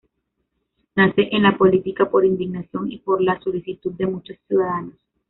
[0.95, 4.95] Nace en la política por indignación y por la solicitud de muchos ciudadanos.